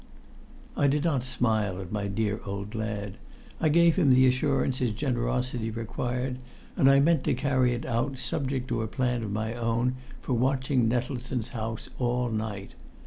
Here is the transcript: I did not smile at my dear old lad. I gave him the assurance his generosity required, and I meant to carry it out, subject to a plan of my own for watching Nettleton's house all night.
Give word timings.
I 0.75 0.87
did 0.87 1.03
not 1.03 1.23
smile 1.23 1.79
at 1.79 1.91
my 1.91 2.07
dear 2.07 2.39
old 2.43 2.73
lad. 2.73 3.17
I 3.59 3.69
gave 3.69 3.97
him 3.97 4.15
the 4.15 4.25
assurance 4.25 4.79
his 4.79 4.93
generosity 4.93 5.69
required, 5.69 6.39
and 6.75 6.89
I 6.89 6.99
meant 6.99 7.23
to 7.25 7.35
carry 7.35 7.73
it 7.73 7.85
out, 7.85 8.17
subject 8.17 8.67
to 8.69 8.81
a 8.81 8.87
plan 8.87 9.21
of 9.21 9.31
my 9.31 9.53
own 9.53 9.97
for 10.19 10.33
watching 10.33 10.87
Nettleton's 10.87 11.49
house 11.49 11.87
all 11.99 12.29
night. 12.31 12.73